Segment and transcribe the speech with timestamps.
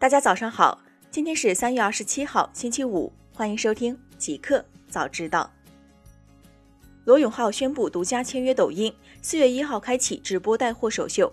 [0.00, 5.50] 大家早上好，今天是三月二十七号，星期五，欢迎收听极客早知道。
[7.04, 11.32] 罗永浩宣布独家签约抖音，四月一号开启直播带货首秀。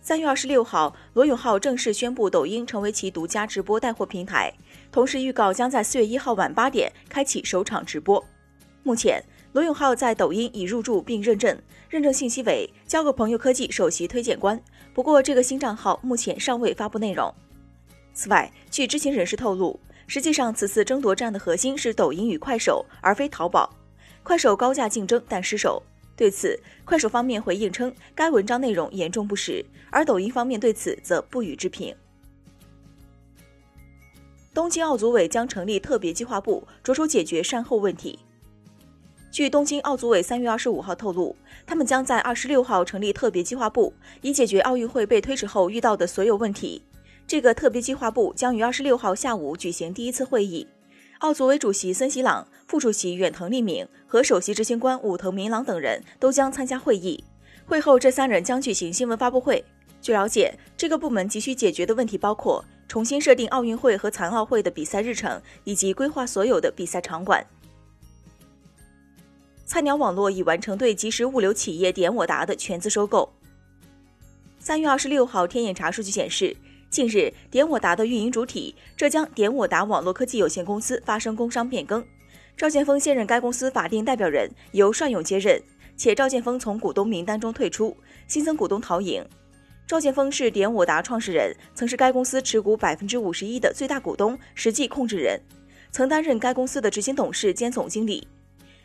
[0.00, 4.50] 三月二十六号，罗永浩正式宣布抖音成为其独家直播带货平台，
[4.90, 8.24] 同时预告将在四月一号晚八点开启首场直播。
[8.82, 14.58] 目前，罗永浩在抖音已入驻并认证，认证信息为交个朋友科技首席推荐官。
[14.94, 17.34] 不过，这个新账号目前尚未发布内容。
[18.12, 23.68] 此外，据知情人士透露，实际上此次争夺战的核心是抖音与快手，而非淘宝。
[24.22, 25.82] 快手高价竞争但失手，
[26.16, 31.92] 对此，快手方面回应称该文章内容严重不实，而抖音方面对此则不予置评。
[34.54, 38.20] 东京奥组委将成立特别计划部，着手解决善后问题。
[39.34, 41.34] 据东京奥组委三月二十五号透露，
[41.66, 46.80] 他们将在二十六号成立特别计划部，以解决奥运会被推迟后遇到的所有问题。
[47.26, 50.64] 这个特别计划部将于二十六号下午举行第一次会议。
[51.18, 57.24] 奥组委主席森喜朗、副主席远藤利敏和首席执行官武藤明朗等人都将参加会议。
[57.66, 59.64] 会后，这三人将举行新闻发布会。
[60.00, 67.44] 据了解，这个部门急需解决的问题包括重新设定奥运会和残奥会的比赛日程，以及规划所有的比赛场馆。
[69.66, 73.32] 菜鸟网络已完成对即时物流企业点我达的全资收购。
[74.58, 76.56] 三月二十六号，天眼查数据显示。
[76.90, 82.04] 近日，点我达的运营主体浙江点我达网络科技有限公司发生工商变更，
[82.56, 85.60] 赵建峰现任该公司法定代表人，由帅勇接任，
[85.96, 87.96] 且赵建峰从股东名单中退出，
[88.28, 89.26] 新增股东陶颖。
[89.88, 95.40] 赵建峰是点我达创始人，曾是该公司持股百分之五十一的最大股东、实际控制人，
[95.90, 98.28] 曾担任该公司的执行董事兼总经理。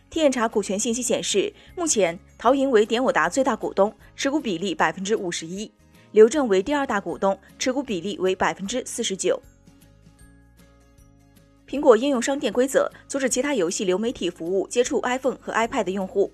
[0.09, 5.71] 天眼查股权信息显示，目前陶莹为点我达最大股东，持股比例百分之五十一。
[6.11, 9.39] 刘正为第二大股东，持股比例为百分之四十九。
[11.67, 16.31] 苹果应用商店规则阻止其他游戏流媒体服务接触 iPhone 和 iPad 用户。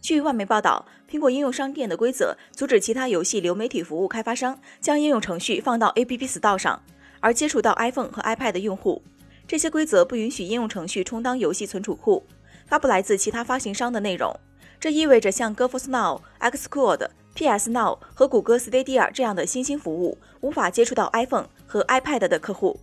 [0.00, 6.80] 据外媒报道，苹果应用商店的规则阻止其他游戏流媒体服务开发商将应用程序放到 App Store 上，
[7.18, 9.02] 而接触到 iPhone 和 iPad 用户。
[9.48, 12.24] 这些规则不允许应用程序充当游戏存储库，
[12.68, 14.34] 发布来自其他发行商的内容。
[14.78, 17.08] 这意味着像 GeForce Now、Xcode。
[17.34, 22.80] PS Now 和谷歌 Stadia 这样的新兴服务无法接触到 iPhone 和 iPad 的客户。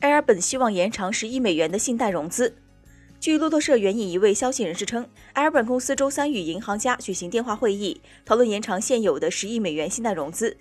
[0.00, 2.54] 埃尔本希望延长十亿美元的信贷融资。
[3.18, 10.54] 据路透社援引一位消息人士称，埃尔本公司周三与银行家举行电话会议，讨论延长现有的十亿美元信贷融资。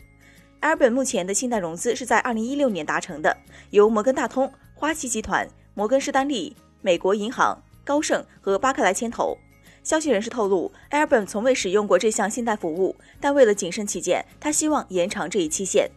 [0.61, 3.35] 埃尔本目前的信贷融资是在2016年达成的，
[3.71, 9.35] 由摩根大通、花旗集团、摩根士丹利、美国银行、高盛和巴克莱牵头。
[9.83, 15.89] 消息人士透露，a i r b u n 从未使用过这项信贷服务，但为了谨慎起见，他希望延长这一期限。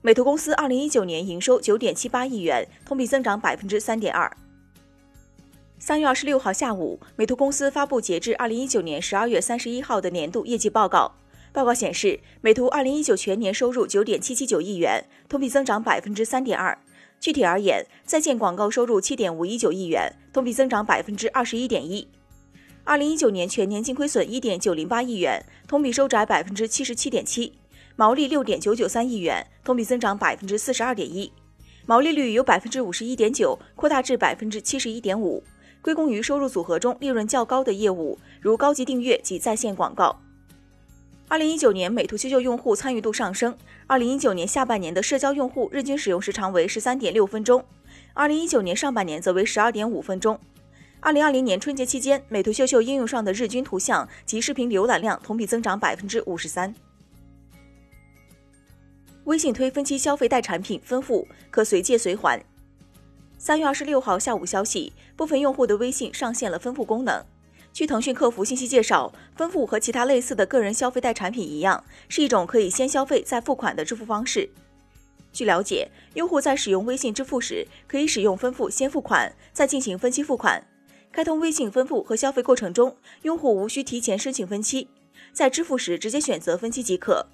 [0.00, 4.34] 美图公司二零一九年营收九点七八亿元，同比增长百分之三点二。
[5.78, 11.12] 三月二十六号下午，美图公司发布截至二零一九年十二月三十一号的年度业绩报告。
[11.52, 16.78] 报告显示，美图二零一九全年收入九点七七九亿元，同比增长百分之三点二。
[17.20, 22.06] 具体而言，在线广告收入七点五一九亿元，同比增长百分之二十一点一。
[22.84, 27.52] 二零一九年全年净亏损一点九零八亿元，同比收窄百分之七十七点七，
[27.96, 31.32] 毛利六点九九三亿元，同比增长百分之四十二点一，
[31.84, 35.42] 毛利率由百分之五十一点九扩大至百分之七十一点五，
[35.82, 40.16] 归功于收入组合中利润较高的业务，如高级订阅及在线广告。
[41.28, 43.56] 二零一九年，美图秀秀用户参与度上升。
[43.88, 47.64] 二零一九年下半年的社交用户日均使用时长为十三点六分钟，
[48.14, 50.38] 二零一九年上半年则为十二点五分钟。
[51.00, 56.72] 二零二零年春节期间，美图秀秀应用上的日均图像及视频浏览量同比增长百分之五十三。
[59.24, 62.40] 微信推分期消费贷产品分付可随借随还。
[63.36, 67.20] 三月二十六号下午消息，部分用户的微信上线了分付功能。
[67.76, 74.48] 据腾讯客服信息介绍，分付和其他类似的个人消费贷产品一样，是一种可以先消费再付款的支付方式。
[75.30, 80.66] 据了解，用户在使用微信支付时，可以使用分付先付款，再进行分期付款。
[81.12, 84.88] 开通微信分付和消费过程中，用户无需提前申请分期，
[85.34, 87.26] 在支付时直接选择分期即可。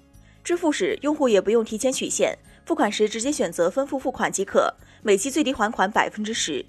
[0.43, 4.73] 支付时，用户也不用提前取现，付款时直接选择分付付款即可，
[5.03, 6.65] 每期最低还款百分之十。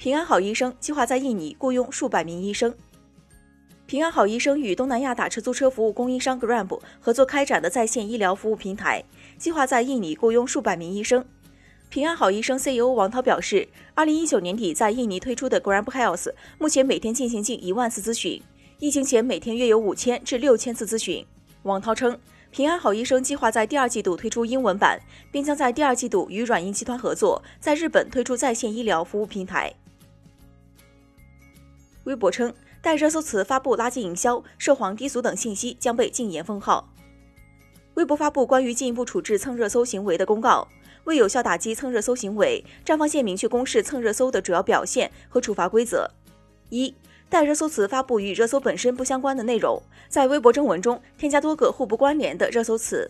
[0.00, 2.74] 平安好医生计划在印尼雇佣数百名医生。
[3.84, 9.04] 平安好医生与东南亚打车租车服务供应商 Grab 合作开展的在线医疗服务平台，
[9.36, 11.22] 计划在印尼雇佣数百名医生。
[11.90, 18.40] 平安好医生 CEO 王涛表示，二零一九年底在印尼推出的 Grab Health 目前每天进行近一万次咨询，
[18.78, 21.22] 疫情前每天约有五千至六千次咨询。
[21.64, 22.18] 王涛称，
[22.50, 24.98] 平安好医生计划在第二季度推出英文版，
[25.30, 29.70] 并将在第二季度与软银集团合作，在日本推出在线医疗服务平台。
[32.10, 32.52] 微博称，
[32.82, 36.92] 带热搜词发布垃圾营销、涉黄低俗等信息将被禁言封号。
[37.94, 40.66] 微博发布关于进一步处置蹭热搜行为的公告，
[41.04, 46.10] 为有效打击蹭热搜行为，站方现明确公示蹭热搜的主要表现和处罚规则：
[46.70, 46.92] 一、
[47.28, 53.08] 带热搜词发布与热搜本身不相关的内容，在微博征文中添加多个互不关联的热搜词；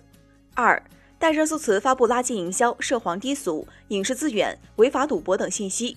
[0.53, 0.83] 二、
[1.19, 5.97] 带热搜词发布垃圾营销、涉黄低俗、影视资源、违法赌博等信息。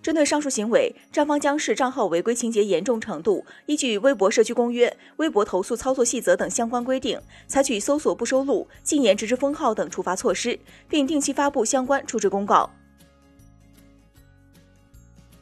[0.00, 10.58] 针对上述行为，站方将视账号违规情节严重程度，依据《微博社区公约》《微博投诉操作细则》等相关规定，采取搜索不收录、禁言直至封号等处罚措施，
[10.88, 12.70] 并定期发布相关处置公告。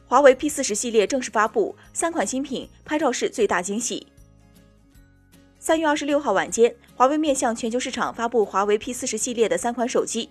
[0.07, 4.07] 华为 P 四十系列正式发布，三款新品拍照是最大惊喜。
[5.59, 10.29] 三月二十六号晚间，华为面向全球市场发布华为 P 四十系列的三款手机。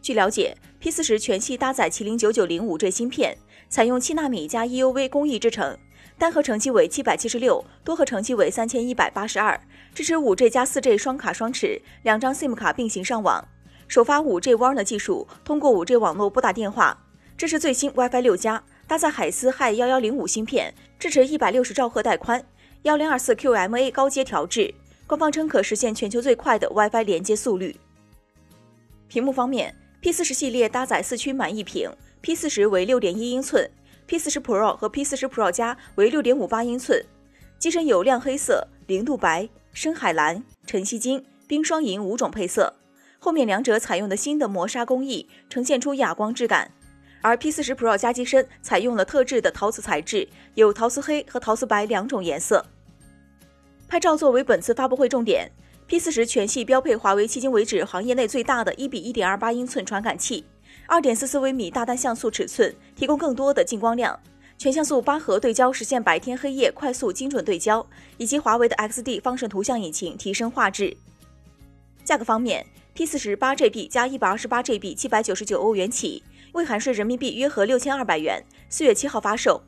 [0.00, 3.36] 据了解，P 四十全系搭载麒麟九九零五 G 芯片。
[3.68, 5.76] 采用七纳米加 EUV 工艺制成，
[6.18, 9.60] 单核成绩为七百七十六，多核成绩为三千一百八十二，
[9.94, 13.46] 支持五 G 加四 G 双卡双持，两张 SIM 卡并行上网。
[13.86, 16.98] 首发五 G WAN 技术，通过五 G 网络拨打电话。
[17.36, 22.44] 支持最新 WiFi 六加，搭载海思 Hi 幺幺零五芯片，支持一百六十兆赫带宽，
[22.82, 24.74] 幺零二四 QMA 高阶调制。
[25.06, 27.76] 官方称可实现全球最快的 WiFi 连接速率。
[29.06, 31.90] 屏幕方面，P 四十系列搭载四驱满意屏。
[32.20, 33.70] P 四十为六点一英寸
[34.06, 37.00] ，P 四十 Pro 和 P 四十 Pro 加为六点五八英寸，
[37.58, 42.74] 机身有亮黑色、零度白、深海蓝、晨曦金、冰霜银五种配色，
[43.20, 46.72] 后面两者采用的新的磨砂工艺，呈现出哑光质感。
[47.20, 52.66] 而 P 四十 Pro 加机身采用了特制的陶瓷材质，有陶瓷黑和陶瓷白两种颜色。
[53.86, 55.50] 拍照作为本次发布会重点
[55.86, 60.44] ，P 四十全系标配华为迄今为止行业内最大的一比一点二八英寸传感器。
[60.90, 64.18] 二点四四微米大单像素尺寸，提供更多的进光量。
[64.56, 67.86] 全像素八核对焦实现白天黑夜快速精准对焦，
[68.16, 70.96] 以及华为的 XD 方顺图像引擎提升画质。
[72.06, 72.64] 价格方面
[72.94, 79.62] ，P 四十八 GB 加一百二十八 GB 七百九十九欧元起，未含税人民币约合六千二百元，四月七号发售。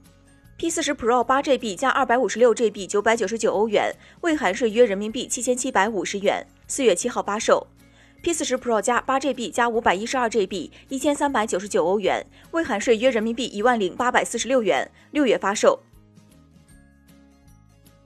[0.56, 7.66] P 四十 Pro 八 GB 加二百五十六 GB 九百九十九欧元，未含税约人民币七千七百五十元，四月七号发售。
[8.22, 15.80] P 四十 Pro 加八 GB 加五百一十二 GB，一千三百九十九欧元，未含税约人民币一万零八百四十六元，六月发售。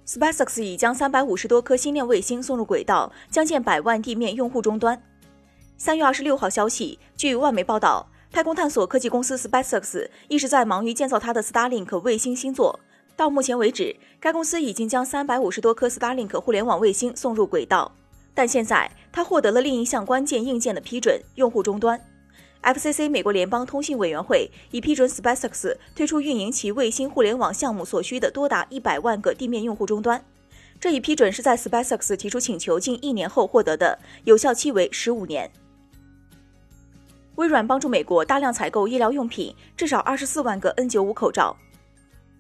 [0.06, 5.02] SpaceX 已将三百五十多颗星链卫星送入轨道，将建百万地面用户终端。
[5.76, 12.78] 三月二十六号消息，据外媒报道，太空探索科技公司 SpaceX 一直在忙于建造它的 Starlink 卫星星座。
[13.17, 17.90] 到目前为止，该公司已经将三百五十多颗 Starlink 互联网卫星送入轨道。
[18.34, 22.00] 但现在，他获得了另一项关键硬件的批准——用户终端。
[22.64, 30.25] FCC 美国联邦通信委员会已批准 SpaceX 推出运营其卫星互联网项目所需的多达一百万个地面用户终端。
[30.81, 35.50] 这一批准是在 SpaceX 提出请求近一年后获得的，有效期为十五年。
[37.36, 41.56] 微软帮助美国大量采购医疗用品，至少二十四万个 N95 口罩。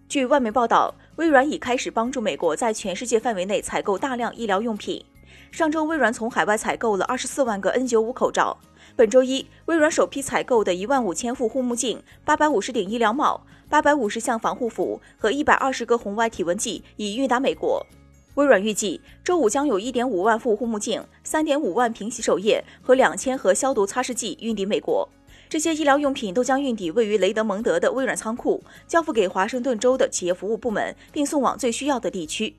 [0.08, 5.04] 据外媒报道，微软已开始帮助美国在全世界范围内采购大量医疗用品。
[5.50, 8.58] 上周，微软从海外采购了二十四万个 N95 口罩。
[8.96, 17.84] 本周一，微软首批采购的一万五千副护目镜、八百五十顶医疗帽、八百五十项防护服和一百二十个红外体温计已运达美国。
[18.34, 25.08] 微软预计，周五将有一点五万副护目镜、三点五万瓶洗手液和两千盒消毒擦拭剂运抵美国。
[25.48, 32.56] 这些医疗用品都将运抵位于雷德蒙德的微软仓库，交付给华盛顿州的企业服务部门，并送往最需要的地区。